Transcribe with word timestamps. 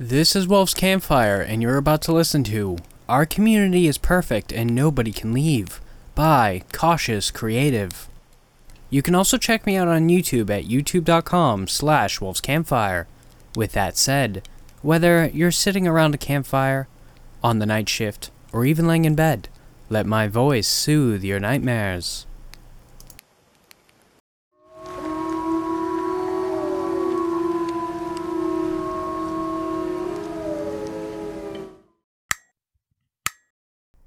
This 0.00 0.36
is 0.36 0.46
Wolf's 0.46 0.74
Campfire, 0.74 1.40
and 1.40 1.60
you're 1.60 1.76
about 1.76 2.02
to 2.02 2.12
listen 2.12 2.44
to 2.44 2.76
Our 3.08 3.26
Community 3.26 3.88
is 3.88 3.98
Perfect 3.98 4.52
and 4.52 4.72
Nobody 4.72 5.10
Can 5.10 5.32
Leave 5.32 5.80
by 6.14 6.62
kautiousKreative. 6.70 8.06
You 8.90 9.02
can 9.02 9.16
also 9.16 9.36
check 9.38 9.66
me 9.66 9.76
out 9.76 9.88
on 9.88 10.08
YouTube 10.08 10.50
at 10.50 10.66
youtube.com 10.66 11.66
slash 11.66 12.20
Wolf's 12.20 12.40
Campfire. 12.40 13.08
With 13.56 13.72
that 13.72 13.96
said, 13.96 14.46
whether 14.82 15.26
you're 15.34 15.50
sitting 15.50 15.88
around 15.88 16.14
a 16.14 16.18
campfire, 16.18 16.86
on 17.42 17.58
the 17.58 17.66
night 17.66 17.88
shift, 17.88 18.30
or 18.52 18.64
even 18.64 18.86
laying 18.86 19.04
in 19.04 19.16
bed, 19.16 19.48
let 19.90 20.06
my 20.06 20.28
voice 20.28 20.68
soothe 20.68 21.24
your 21.24 21.40
nightmares. 21.40 22.24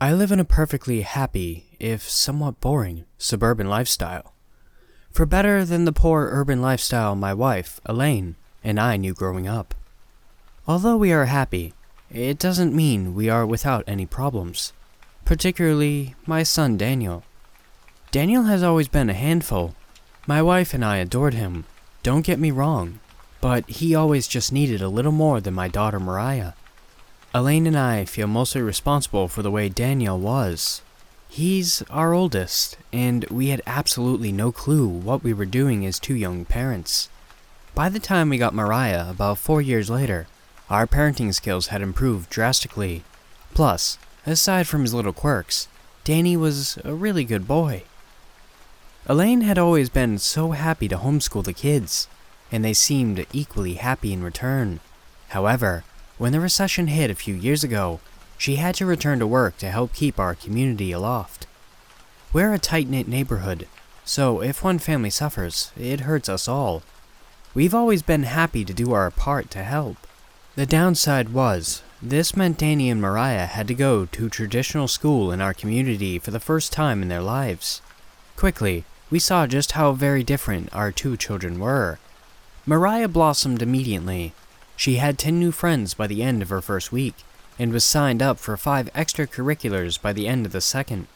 I 0.00 0.12
live 0.12 0.30
in 0.30 0.38
a 0.38 0.44
perfectly 0.44 1.00
happy, 1.00 1.66
if 1.80 2.08
somewhat 2.08 2.60
boring, 2.60 3.04
suburban 3.18 3.68
lifestyle. 3.68 4.32
For 5.10 5.26
better 5.26 5.64
than 5.64 5.86
the 5.86 5.92
poor 5.92 6.28
urban 6.30 6.62
lifestyle 6.62 7.16
my 7.16 7.34
wife, 7.34 7.80
Elaine, 7.84 8.36
and 8.62 8.78
I 8.78 8.96
knew 8.96 9.12
growing 9.12 9.48
up. 9.48 9.74
Although 10.68 10.96
we 10.96 11.10
are 11.10 11.24
happy, 11.24 11.74
it 12.12 12.38
doesn't 12.38 12.76
mean 12.76 13.16
we 13.16 13.28
are 13.28 13.44
without 13.44 13.82
any 13.88 14.06
problems. 14.06 14.72
Particularly 15.24 16.14
my 16.26 16.44
son 16.44 16.76
Daniel. 16.76 17.24
Daniel 18.12 18.44
has 18.44 18.62
always 18.62 18.86
been 18.86 19.10
a 19.10 19.14
handful. 19.14 19.74
My 20.28 20.40
wife 20.40 20.74
and 20.74 20.84
I 20.84 20.98
adored 20.98 21.34
him, 21.34 21.64
don't 22.04 22.24
get 22.24 22.38
me 22.38 22.52
wrong, 22.52 23.00
but 23.40 23.68
he 23.68 23.96
always 23.96 24.28
just 24.28 24.52
needed 24.52 24.80
a 24.80 24.88
little 24.88 25.10
more 25.10 25.40
than 25.40 25.54
my 25.54 25.66
daughter 25.66 25.98
Mariah. 25.98 26.52
Elaine 27.34 27.66
and 27.66 27.78
I 27.78 28.06
feel 28.06 28.26
mostly 28.26 28.62
responsible 28.62 29.28
for 29.28 29.42
the 29.42 29.50
way 29.50 29.68
Daniel 29.68 30.18
was. 30.18 30.80
He's 31.28 31.82
our 31.90 32.14
oldest, 32.14 32.78
and 32.90 33.26
we 33.26 33.48
had 33.48 33.60
absolutely 33.66 34.32
no 34.32 34.50
clue 34.50 34.88
what 34.88 35.22
we 35.22 35.34
were 35.34 35.44
doing 35.44 35.84
as 35.84 35.98
two 35.98 36.14
young 36.14 36.46
parents. 36.46 37.10
By 37.74 37.90
the 37.90 38.00
time 38.00 38.30
we 38.30 38.38
got 38.38 38.54
Mariah, 38.54 39.10
about 39.10 39.36
four 39.36 39.60
years 39.60 39.90
later, 39.90 40.26
our 40.70 40.86
parenting 40.86 41.34
skills 41.34 41.66
had 41.66 41.82
improved 41.82 42.30
drastically. 42.30 43.04
Plus, 43.52 43.98
aside 44.24 44.66
from 44.66 44.80
his 44.80 44.94
little 44.94 45.12
quirks, 45.12 45.68
Danny 46.04 46.34
was 46.34 46.78
a 46.82 46.94
really 46.94 47.24
good 47.24 47.46
boy. 47.46 47.82
Elaine 49.06 49.42
had 49.42 49.58
always 49.58 49.90
been 49.90 50.16
so 50.18 50.52
happy 50.52 50.88
to 50.88 50.96
homeschool 50.96 51.44
the 51.44 51.52
kids, 51.52 52.08
and 52.50 52.64
they 52.64 52.72
seemed 52.72 53.26
equally 53.34 53.74
happy 53.74 54.14
in 54.14 54.24
return. 54.24 54.80
However, 55.28 55.84
when 56.18 56.32
the 56.32 56.40
recession 56.40 56.88
hit 56.88 57.10
a 57.10 57.14
few 57.14 57.34
years 57.34 57.64
ago, 57.64 58.00
she 58.36 58.56
had 58.56 58.74
to 58.74 58.86
return 58.86 59.18
to 59.18 59.26
work 59.26 59.56
to 59.58 59.70
help 59.70 59.92
keep 59.94 60.18
our 60.18 60.34
community 60.34 60.92
aloft. 60.92 61.46
We're 62.32 62.52
a 62.52 62.58
tight 62.58 62.88
knit 62.88 63.08
neighborhood, 63.08 63.66
so 64.04 64.42
if 64.42 64.62
one 64.62 64.78
family 64.78 65.10
suffers, 65.10 65.72
it 65.78 66.00
hurts 66.00 66.28
us 66.28 66.46
all. 66.46 66.82
We've 67.54 67.74
always 67.74 68.02
been 68.02 68.24
happy 68.24 68.64
to 68.64 68.74
do 68.74 68.92
our 68.92 69.10
part 69.10 69.50
to 69.52 69.62
help. 69.62 69.96
The 70.54 70.66
downside 70.66 71.30
was, 71.30 71.82
this 72.02 72.36
meant 72.36 72.58
Danny 72.58 72.90
and 72.90 73.00
Mariah 73.00 73.46
had 73.46 73.66
to 73.68 73.74
go 73.74 74.04
to 74.06 74.28
traditional 74.28 74.88
school 74.88 75.32
in 75.32 75.40
our 75.40 75.54
community 75.54 76.18
for 76.18 76.30
the 76.30 76.40
first 76.40 76.72
time 76.72 77.02
in 77.02 77.08
their 77.08 77.22
lives. 77.22 77.80
Quickly, 78.36 78.84
we 79.10 79.18
saw 79.18 79.46
just 79.46 79.72
how 79.72 79.92
very 79.92 80.22
different 80.22 80.68
our 80.72 80.92
two 80.92 81.16
children 81.16 81.58
were. 81.58 81.98
Mariah 82.66 83.08
blossomed 83.08 83.62
immediately, 83.62 84.32
she 84.78 84.94
had 84.94 85.18
10 85.18 85.40
new 85.40 85.50
friends 85.50 85.92
by 85.92 86.06
the 86.06 86.22
end 86.22 86.40
of 86.40 86.50
her 86.50 86.62
first 86.62 86.92
week, 86.92 87.16
and 87.58 87.72
was 87.72 87.84
signed 87.84 88.22
up 88.22 88.38
for 88.38 88.56
5 88.56 88.88
extracurriculars 88.94 90.00
by 90.00 90.12
the 90.12 90.28
end 90.28 90.46
of 90.46 90.52
the 90.52 90.60
second. 90.60 91.08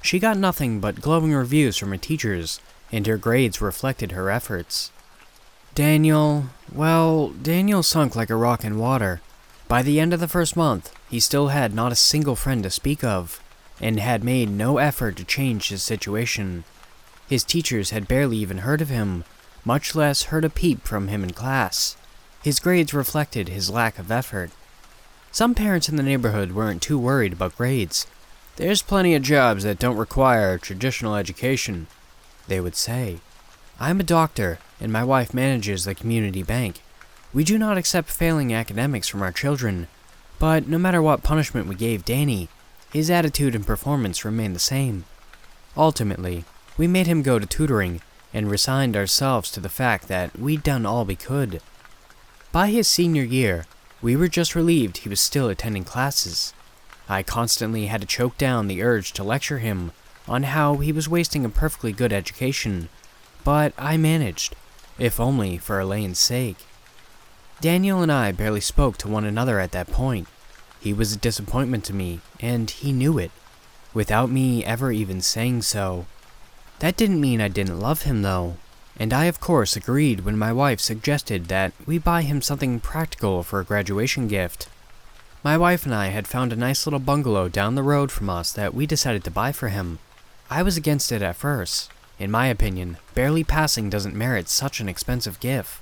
She 0.00 0.20
got 0.20 0.36
nothing 0.38 0.78
but 0.78 1.00
glowing 1.00 1.34
reviews 1.34 1.76
from 1.76 1.90
her 1.90 1.96
teachers, 1.96 2.60
and 2.92 3.04
her 3.08 3.16
grades 3.16 3.60
reflected 3.60 4.12
her 4.12 4.30
efforts. 4.30 4.92
Daniel, 5.74 6.46
well, 6.72 7.30
Daniel 7.30 7.82
sunk 7.82 8.14
like 8.14 8.30
a 8.30 8.36
rock 8.36 8.64
in 8.64 8.78
water. 8.78 9.20
By 9.66 9.82
the 9.82 9.98
end 9.98 10.14
of 10.14 10.20
the 10.20 10.28
first 10.28 10.56
month, 10.56 10.94
he 11.10 11.18
still 11.18 11.48
had 11.48 11.74
not 11.74 11.90
a 11.90 11.96
single 11.96 12.36
friend 12.36 12.62
to 12.62 12.70
speak 12.70 13.02
of, 13.02 13.42
and 13.80 13.98
had 13.98 14.22
made 14.22 14.48
no 14.48 14.78
effort 14.78 15.16
to 15.16 15.24
change 15.24 15.70
his 15.70 15.82
situation. 15.82 16.62
His 17.28 17.42
teachers 17.42 17.90
had 17.90 18.06
barely 18.06 18.36
even 18.36 18.58
heard 18.58 18.80
of 18.80 18.90
him, 18.90 19.24
much 19.64 19.96
less 19.96 20.24
heard 20.24 20.44
a 20.44 20.50
peep 20.50 20.84
from 20.84 21.08
him 21.08 21.24
in 21.24 21.32
class. 21.32 21.96
His 22.42 22.58
grades 22.58 22.92
reflected 22.92 23.48
his 23.48 23.70
lack 23.70 23.98
of 23.98 24.10
effort. 24.10 24.50
Some 25.30 25.54
parents 25.54 25.88
in 25.88 25.96
the 25.96 26.02
neighborhood 26.02 26.52
weren't 26.52 26.82
too 26.82 26.98
worried 26.98 27.32
about 27.32 27.56
grades. 27.56 28.06
There's 28.56 28.82
plenty 28.82 29.14
of 29.14 29.22
jobs 29.22 29.62
that 29.64 29.78
don't 29.78 29.96
require 29.96 30.52
a 30.52 30.58
traditional 30.58 31.14
education, 31.16 31.86
they 32.48 32.60
would 32.60 32.76
say. 32.76 33.20
I'm 33.80 34.00
a 34.00 34.04
doctor, 34.04 34.58
and 34.80 34.92
my 34.92 35.04
wife 35.04 35.32
manages 35.32 35.84
the 35.84 35.94
community 35.94 36.42
bank. 36.42 36.80
We 37.32 37.44
do 37.44 37.56
not 37.56 37.78
accept 37.78 38.10
failing 38.10 38.52
academics 38.52 39.08
from 39.08 39.22
our 39.22 39.32
children, 39.32 39.88
but 40.38 40.68
no 40.68 40.78
matter 40.78 41.00
what 41.00 41.22
punishment 41.22 41.66
we 41.66 41.74
gave 41.76 42.04
Danny, 42.04 42.48
his 42.92 43.10
attitude 43.10 43.54
and 43.54 43.66
performance 43.66 44.24
remained 44.24 44.54
the 44.54 44.60
same. 44.60 45.04
Ultimately, 45.76 46.44
we 46.76 46.86
made 46.86 47.06
him 47.06 47.22
go 47.22 47.38
to 47.38 47.46
tutoring 47.46 48.02
and 48.34 48.50
resigned 48.50 48.96
ourselves 48.96 49.50
to 49.52 49.60
the 49.60 49.68
fact 49.68 50.08
that 50.08 50.38
we'd 50.38 50.62
done 50.62 50.84
all 50.84 51.04
we 51.04 51.16
could. 51.16 51.62
By 52.52 52.68
his 52.68 52.86
senior 52.86 53.22
year, 53.22 53.64
we 54.02 54.14
were 54.14 54.28
just 54.28 54.54
relieved 54.54 54.98
he 54.98 55.08
was 55.08 55.22
still 55.22 55.48
attending 55.48 55.84
classes. 55.84 56.52
I 57.08 57.22
constantly 57.22 57.86
had 57.86 58.02
to 58.02 58.06
choke 58.06 58.36
down 58.36 58.68
the 58.68 58.82
urge 58.82 59.12
to 59.12 59.24
lecture 59.24 59.58
him 59.58 59.92
on 60.28 60.42
how 60.42 60.76
he 60.76 60.92
was 60.92 61.08
wasting 61.08 61.46
a 61.46 61.48
perfectly 61.48 61.92
good 61.92 62.12
education, 62.12 62.90
but 63.42 63.72
I 63.78 63.96
managed, 63.96 64.54
if 64.98 65.18
only 65.18 65.56
for 65.56 65.80
Elaine's 65.80 66.18
sake. 66.18 66.58
Daniel 67.62 68.02
and 68.02 68.12
I 68.12 68.32
barely 68.32 68.60
spoke 68.60 68.98
to 68.98 69.08
one 69.08 69.24
another 69.24 69.58
at 69.58 69.72
that 69.72 69.90
point. 69.90 70.28
He 70.78 70.92
was 70.92 71.14
a 71.14 71.18
disappointment 71.18 71.86
to 71.86 71.94
me, 71.94 72.20
and 72.38 72.70
he 72.70 72.92
knew 72.92 73.16
it, 73.16 73.30
without 73.94 74.30
me 74.30 74.62
ever 74.62 74.92
even 74.92 75.22
saying 75.22 75.62
so. 75.62 76.04
That 76.80 76.98
didn't 76.98 77.20
mean 77.20 77.40
I 77.40 77.48
didn't 77.48 77.80
love 77.80 78.02
him, 78.02 78.20
though 78.20 78.58
and 79.02 79.12
I 79.12 79.24
of 79.24 79.40
course 79.40 79.74
agreed 79.74 80.20
when 80.20 80.38
my 80.38 80.52
wife 80.52 80.78
suggested 80.78 81.46
that 81.46 81.72
we 81.86 81.98
buy 81.98 82.22
him 82.22 82.40
something 82.40 82.78
practical 82.78 83.42
for 83.42 83.58
a 83.58 83.64
graduation 83.64 84.28
gift. 84.28 84.68
My 85.42 85.58
wife 85.58 85.84
and 85.84 85.92
I 85.92 86.10
had 86.10 86.28
found 86.28 86.52
a 86.52 86.56
nice 86.56 86.86
little 86.86 87.00
bungalow 87.00 87.48
down 87.48 87.74
the 87.74 87.82
road 87.82 88.12
from 88.12 88.30
us 88.30 88.52
that 88.52 88.74
we 88.74 88.86
decided 88.86 89.24
to 89.24 89.30
buy 89.32 89.50
for 89.50 89.70
him. 89.70 89.98
I 90.48 90.62
was 90.62 90.76
against 90.76 91.10
it 91.10 91.20
at 91.20 91.34
first. 91.34 91.90
In 92.20 92.30
my 92.30 92.46
opinion, 92.46 92.96
barely 93.12 93.42
passing 93.42 93.90
doesn't 93.90 94.14
merit 94.14 94.48
such 94.48 94.78
an 94.78 94.88
expensive 94.88 95.40
gift. 95.40 95.80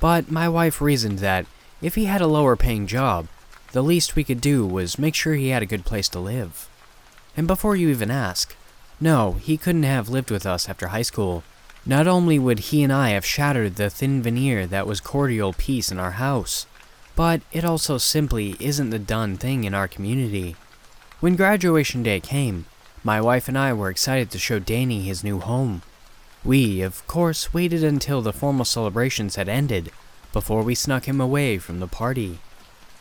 But 0.00 0.30
my 0.30 0.48
wife 0.48 0.80
reasoned 0.80 1.18
that 1.18 1.44
if 1.82 1.94
he 1.94 2.06
had 2.06 2.22
a 2.22 2.26
lower 2.26 2.56
paying 2.56 2.86
job, 2.86 3.26
the 3.72 3.82
least 3.82 4.16
we 4.16 4.24
could 4.24 4.40
do 4.40 4.66
was 4.66 4.98
make 4.98 5.14
sure 5.14 5.34
he 5.34 5.48
had 5.48 5.62
a 5.62 5.66
good 5.66 5.84
place 5.84 6.08
to 6.08 6.18
live. 6.18 6.70
And 7.36 7.46
before 7.46 7.76
you 7.76 7.90
even 7.90 8.10
ask, 8.10 8.56
no, 8.98 9.32
he 9.32 9.58
couldn't 9.58 9.82
have 9.82 10.08
lived 10.08 10.30
with 10.30 10.46
us 10.46 10.70
after 10.70 10.86
high 10.86 11.02
school 11.02 11.44
not 11.86 12.06
only 12.06 12.38
would 12.38 12.58
he 12.58 12.82
and 12.82 12.92
I 12.92 13.10
have 13.10 13.24
shattered 13.24 13.76
the 13.76 13.90
thin 13.90 14.22
veneer 14.22 14.66
that 14.66 14.86
was 14.86 15.00
cordial 15.00 15.52
peace 15.52 15.90
in 15.90 15.98
our 15.98 16.12
house, 16.12 16.66
but 17.16 17.40
it 17.52 17.64
also 17.64 17.98
simply 17.98 18.56
isn't 18.60 18.90
the 18.90 18.98
done 18.98 19.36
thing 19.36 19.64
in 19.64 19.74
our 19.74 19.88
community. 19.88 20.56
When 21.20 21.36
graduation 21.36 22.02
day 22.02 22.20
came, 22.20 22.66
my 23.02 23.20
wife 23.20 23.48
and 23.48 23.58
I 23.58 23.72
were 23.72 23.90
excited 23.90 24.30
to 24.30 24.38
show 24.38 24.58
Danny 24.58 25.02
his 25.02 25.24
new 25.24 25.38
home. 25.38 25.82
We, 26.44 26.82
of 26.82 27.06
course, 27.06 27.52
waited 27.52 27.82
until 27.82 28.22
the 28.22 28.32
formal 28.32 28.64
celebrations 28.64 29.36
had 29.36 29.48
ended 29.48 29.90
before 30.32 30.62
we 30.62 30.74
snuck 30.74 31.06
him 31.06 31.20
away 31.20 31.58
from 31.58 31.80
the 31.80 31.86
party. 31.86 32.38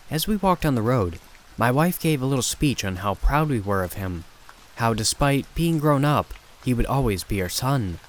As 0.10 0.28
we 0.28 0.38
walked 0.38 0.64
down 0.64 0.76
the 0.76 0.82
road, 0.82 1.20
my 1.58 1.70
wife 1.70 2.00
gave 2.00 2.22
a 2.22 2.26
little 2.26 2.42
speech 2.42 2.84
on 2.84 2.98
how 2.98 3.16
proud 3.16 3.50
we 3.50 3.60
were 3.60 3.84
of 3.84 3.94
him, 3.94 4.24
how 4.76 4.94
despite 4.94 5.54
being 5.54 5.80
grown 5.80 6.04
up, 6.04 6.34
he 6.64 6.74
would 6.74 6.86
always 6.86 7.24
be 7.24 7.42
our 7.42 7.50
son. 7.50 8.00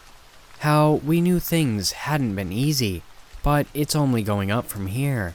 How 0.61 1.01
we 1.05 1.23
knew 1.23 1.41
things 1.41 1.93
hadn't 1.93 2.35
been 2.35 2.53
easy, 2.53 3.03
but 3.43 3.67
it's 3.73 3.97
only 3.97 4.23
going 4.23 4.51
up 4.51 4.67
from 4.67 4.89
here. 4.89 5.35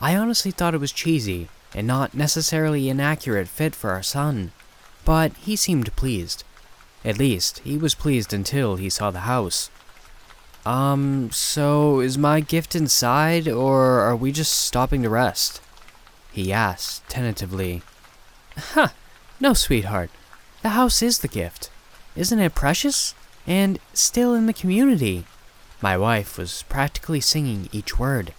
I 0.00 0.16
honestly 0.16 0.50
thought 0.50 0.74
it 0.74 0.80
was 0.80 0.90
cheesy 0.90 1.48
and 1.76 1.86
not 1.86 2.12
necessarily 2.12 2.90
an 2.90 2.98
accurate 2.98 3.46
fit 3.46 3.76
for 3.76 3.90
our 3.90 4.02
son, 4.02 4.50
but 5.04 5.32
he 5.36 5.54
seemed 5.54 5.94
pleased. 5.94 6.42
At 7.04 7.18
least, 7.18 7.60
he 7.60 7.78
was 7.78 7.94
pleased 7.94 8.34
until 8.34 8.74
he 8.74 8.90
saw 8.90 9.12
the 9.12 9.20
house. 9.20 9.70
Um, 10.66 11.30
so 11.30 12.00
is 12.00 12.18
my 12.18 12.40
gift 12.40 12.74
inside, 12.74 13.46
or 13.46 14.00
are 14.00 14.16
we 14.16 14.32
just 14.32 14.52
stopping 14.52 15.04
to 15.04 15.08
rest? 15.08 15.60
He 16.32 16.52
asked, 16.52 17.08
tentatively. 17.08 17.82
Huh, 18.56 18.88
no, 19.38 19.52
sweetheart. 19.52 20.10
The 20.62 20.70
house 20.70 21.00
is 21.00 21.20
the 21.20 21.28
gift. 21.28 21.70
Isn't 22.16 22.40
it 22.40 22.56
precious? 22.56 23.14
And 23.48 23.78
still 23.94 24.34
in 24.34 24.44
the 24.46 24.52
community. 24.52 25.24
My 25.80 25.96
wife 25.96 26.36
was 26.36 26.64
practically 26.68 27.20
singing 27.20 27.70
each 27.72 27.98
word. 27.98 28.34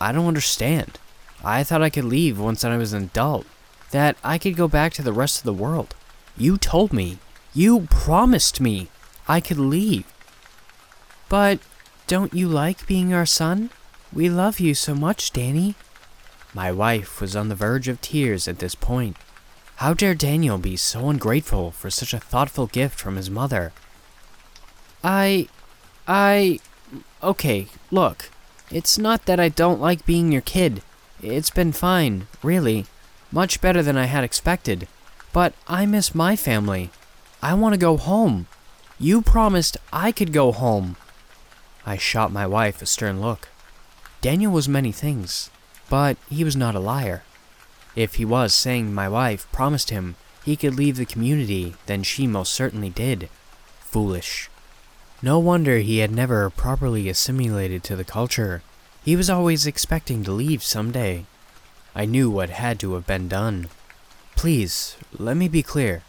I 0.00 0.12
don't 0.12 0.26
understand, 0.26 0.98
I 1.42 1.64
thought 1.64 1.82
I 1.82 1.90
could 1.90 2.04
leave 2.04 2.38
once 2.38 2.62
I 2.62 2.76
was 2.76 2.92
an 2.92 3.04
adult, 3.04 3.46
that 3.90 4.16
I 4.22 4.36
could 4.36 4.54
go 4.54 4.68
back 4.68 4.92
to 4.94 5.02
the 5.02 5.14
rest 5.14 5.38
of 5.38 5.44
the 5.44 5.52
world. 5.52 5.94
You 6.36 6.58
told 6.58 6.92
me, 6.92 7.18
you 7.54 7.88
promised 7.90 8.60
me 8.60 8.88
I 9.26 9.40
could 9.40 9.58
leave. 9.58 10.04
But 11.28 11.58
don't 12.06 12.34
you 12.34 12.48
like 12.48 12.86
being 12.86 13.14
our 13.14 13.26
son? 13.26 13.70
We 14.12 14.28
love 14.28 14.60
you 14.60 14.74
so 14.74 14.94
much, 14.94 15.32
Danny. 15.32 15.74
My 16.52 16.70
wife 16.70 17.20
was 17.20 17.34
on 17.34 17.48
the 17.48 17.54
verge 17.54 17.88
of 17.88 18.00
tears 18.00 18.46
at 18.46 18.58
this 18.58 18.74
point. 18.74 19.16
How 19.76 19.94
dare 19.94 20.14
Daniel 20.14 20.58
be 20.58 20.76
so 20.76 21.08
ungrateful 21.08 21.70
for 21.70 21.88
such 21.88 22.12
a 22.12 22.20
thoughtful 22.20 22.66
gift 22.66 22.98
from 22.98 23.16
his 23.16 23.30
mother? 23.30 23.72
I. 25.02 25.48
I. 26.06 26.60
Okay, 27.22 27.66
look. 27.90 28.30
It's 28.70 28.98
not 28.98 29.24
that 29.26 29.40
I 29.40 29.48
don't 29.48 29.80
like 29.80 30.04
being 30.04 30.30
your 30.30 30.42
kid. 30.42 30.82
It's 31.22 31.50
been 31.50 31.72
fine, 31.72 32.26
really. 32.42 32.86
Much 33.32 33.60
better 33.60 33.82
than 33.82 33.96
I 33.96 34.04
had 34.04 34.24
expected. 34.24 34.86
But 35.32 35.54
I 35.66 35.86
miss 35.86 36.14
my 36.14 36.36
family. 36.36 36.90
I 37.42 37.54
want 37.54 37.74
to 37.74 37.78
go 37.78 37.96
home. 37.96 38.46
You 38.98 39.22
promised 39.22 39.76
I 39.92 40.12
could 40.12 40.32
go 40.32 40.52
home. 40.52 40.96
I 41.86 41.96
shot 41.96 42.32
my 42.32 42.46
wife 42.46 42.82
a 42.82 42.86
stern 42.86 43.20
look. 43.20 43.48
Daniel 44.20 44.52
was 44.52 44.68
many 44.68 44.92
things, 44.92 45.50
but 45.88 46.16
he 46.28 46.42
was 46.42 46.56
not 46.56 46.74
a 46.74 46.80
liar. 46.80 47.22
If 47.94 48.14
he 48.14 48.24
was 48.24 48.54
saying 48.54 48.92
my 48.92 49.08
wife 49.08 49.50
promised 49.52 49.90
him 49.90 50.16
he 50.44 50.56
could 50.56 50.74
leave 50.74 50.96
the 50.96 51.06
community, 51.06 51.74
then 51.86 52.02
she 52.02 52.26
most 52.26 52.52
certainly 52.52 52.90
did. 52.90 53.28
Foolish. 53.80 54.50
No 55.20 55.38
wonder 55.40 55.78
he 55.78 55.98
had 55.98 56.12
never 56.12 56.48
properly 56.48 57.08
assimilated 57.08 57.82
to 57.84 57.96
the 57.96 58.04
culture. 58.04 58.62
He 59.04 59.16
was 59.16 59.28
always 59.28 59.66
expecting 59.66 60.22
to 60.24 60.32
leave 60.32 60.62
someday. 60.62 61.26
I 61.94 62.04
knew 62.04 62.30
what 62.30 62.50
had 62.50 62.78
to 62.80 62.94
have 62.94 63.06
been 63.06 63.26
done. 63.26 63.68
Please, 64.36 64.96
let 65.18 65.36
me 65.36 65.48
be 65.48 65.62
clear. 65.62 66.02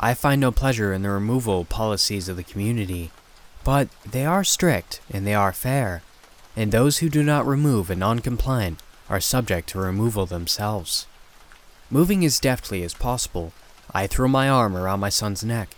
I 0.00 0.14
find 0.14 0.40
no 0.40 0.50
pleasure 0.50 0.92
in 0.92 1.02
the 1.02 1.10
removal 1.10 1.64
policies 1.64 2.28
of 2.28 2.36
the 2.36 2.42
community, 2.42 3.12
but 3.62 3.88
they 4.04 4.24
are 4.24 4.42
strict 4.42 5.00
and 5.10 5.24
they 5.24 5.34
are 5.34 5.52
fair, 5.52 6.02
and 6.56 6.72
those 6.72 6.98
who 6.98 7.08
do 7.08 7.22
not 7.22 7.46
remove 7.46 7.90
a 7.90 7.96
non-compliant 7.96 8.80
are 9.08 9.20
subject 9.20 9.68
to 9.70 9.78
removal 9.78 10.26
themselves. 10.26 11.06
Moving 11.90 12.24
as 12.24 12.40
deftly 12.40 12.82
as 12.82 12.94
possible, 12.94 13.52
I 13.92 14.06
threw 14.06 14.28
my 14.28 14.48
arm 14.48 14.76
around 14.76 15.00
my 15.00 15.08
son's 15.08 15.44
neck, 15.44 15.70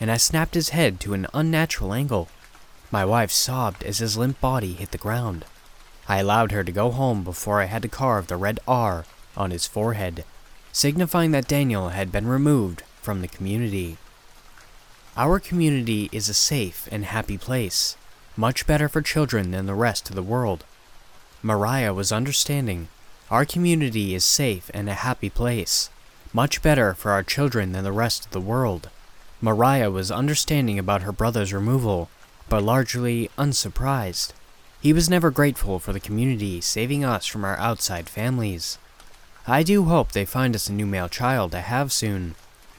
and 0.00 0.10
I 0.10 0.16
snapped 0.16 0.54
his 0.54 0.70
head 0.70 1.00
to 1.00 1.14
an 1.14 1.26
unnatural 1.32 1.92
angle. 1.92 2.28
My 2.90 3.04
wife 3.04 3.30
sobbed 3.30 3.82
as 3.82 3.98
his 3.98 4.16
limp 4.16 4.40
body 4.40 4.74
hit 4.74 4.90
the 4.90 4.98
ground. 4.98 5.44
I 6.08 6.18
allowed 6.18 6.52
her 6.52 6.62
to 6.62 6.72
go 6.72 6.90
home 6.90 7.24
before 7.24 7.60
I 7.60 7.64
had 7.64 7.82
to 7.82 7.88
carve 7.88 8.28
the 8.28 8.36
red 8.36 8.60
R 8.68 9.04
on 9.36 9.50
his 9.50 9.66
forehead, 9.66 10.24
signifying 10.72 11.32
that 11.32 11.48
Daniel 11.48 11.88
had 11.88 12.12
been 12.12 12.26
removed 12.26 12.82
from 13.02 13.20
the 13.20 13.28
community. 13.28 13.96
Our 15.16 15.40
community 15.40 16.08
is 16.12 16.28
a 16.28 16.34
safe 16.34 16.88
and 16.92 17.04
happy 17.06 17.38
place, 17.38 17.96
much 18.36 18.66
better 18.66 18.88
for 18.88 19.02
children 19.02 19.50
than 19.50 19.66
the 19.66 19.74
rest 19.74 20.08
of 20.10 20.14
the 20.14 20.22
world. 20.22 20.64
Mariah 21.42 21.94
was 21.94 22.12
understanding. 22.12 22.88
Our 23.30 23.44
community 23.44 24.14
is 24.14 24.24
safe 24.24 24.70
and 24.74 24.88
a 24.88 24.94
happy 24.94 25.30
place, 25.30 25.90
much 26.32 26.62
better 26.62 26.94
for 26.94 27.12
our 27.12 27.22
children 27.22 27.72
than 27.72 27.82
the 27.82 27.92
rest 27.92 28.26
of 28.26 28.32
the 28.32 28.40
world. 28.40 28.90
Mariah 29.40 29.90
was 29.90 30.10
understanding 30.10 30.78
about 30.78 31.02
her 31.02 31.12
brother's 31.12 31.52
removal, 31.52 32.08
but 32.48 32.62
largely 32.62 33.30
unsurprised. 33.36 34.32
He 34.80 34.92
was 34.92 35.10
never 35.10 35.30
grateful 35.30 35.78
for 35.78 35.92
the 35.92 36.00
community 36.00 36.60
saving 36.60 37.04
us 37.04 37.26
from 37.26 37.44
our 37.44 37.56
outside 37.58 38.08
families. 38.08 38.78
I 39.46 39.62
do 39.62 39.84
hope 39.84 40.12
they 40.12 40.24
find 40.24 40.54
us 40.54 40.68
a 40.68 40.72
new 40.72 40.86
male 40.86 41.08
child 41.08 41.52
to 41.52 41.60
have 41.60 41.92
soon. 41.92 42.34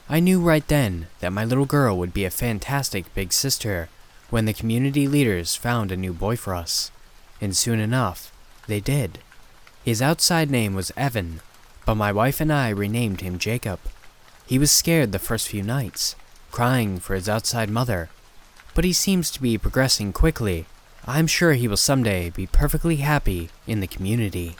I 0.08 0.20
knew 0.20 0.40
right 0.40 0.66
then 0.66 1.06
that 1.20 1.32
my 1.32 1.44
little 1.44 1.66
girl 1.66 1.96
would 1.96 2.12
be 2.12 2.24
a 2.24 2.30
fantastic 2.30 3.14
big 3.14 3.32
sister 3.32 3.88
when 4.30 4.44
the 4.44 4.52
community 4.52 5.06
leaders 5.06 5.54
found 5.54 5.92
a 5.92 5.96
new 5.96 6.12
boy 6.12 6.36
for 6.36 6.54
us. 6.54 6.90
And 7.40 7.56
soon 7.56 7.78
enough, 7.78 8.32
they 8.66 8.80
did. 8.80 9.20
His 9.84 10.02
outside 10.02 10.50
name 10.50 10.74
was 10.74 10.92
Evan, 10.96 11.40
but 11.86 11.94
my 11.94 12.10
wife 12.12 12.40
and 12.40 12.52
I 12.52 12.70
renamed 12.70 13.20
him 13.20 13.38
Jacob. 13.38 13.80
He 14.46 14.58
was 14.58 14.72
scared 14.72 15.12
the 15.12 15.18
first 15.18 15.48
few 15.48 15.62
nights, 15.62 16.16
crying 16.50 16.98
for 16.98 17.14
his 17.14 17.28
outside 17.28 17.70
mother, 17.70 18.10
but 18.74 18.84
he 18.84 18.92
seems 18.92 19.30
to 19.30 19.42
be 19.42 19.58
progressing 19.58 20.12
quickly. 20.12 20.66
I'm 21.06 21.26
sure 21.26 21.54
he 21.54 21.68
will 21.68 21.76
someday 21.76 22.30
be 22.30 22.46
perfectly 22.46 22.96
happy 22.96 23.50
in 23.66 23.80
the 23.80 23.86
community. 23.86 24.56